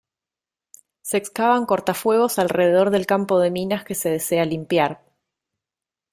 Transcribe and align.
Se 1.03 1.17
excavan 1.17 1.67
cortafuegos 1.67 2.39
alrededor 2.39 2.89
del 2.89 3.05
campo 3.05 3.37
de 3.37 3.51
minas 3.51 3.85
que 3.85 3.93
se 3.93 4.09
desea 4.09 4.45
limpiar. 4.45 5.03